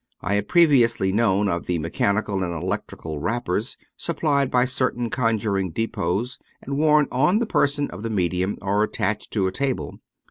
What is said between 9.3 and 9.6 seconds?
to a